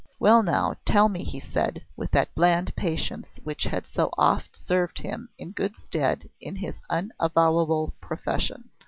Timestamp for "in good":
5.37-5.75